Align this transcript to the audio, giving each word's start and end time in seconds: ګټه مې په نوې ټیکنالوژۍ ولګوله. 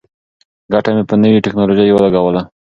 ګټه 0.73 0.89
مې 0.95 1.03
په 1.09 1.15
نوې 1.21 1.43
ټیکنالوژۍ 1.45 1.89
ولګوله. 1.91 2.41